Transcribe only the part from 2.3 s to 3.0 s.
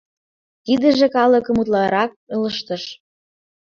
ылыжтыш.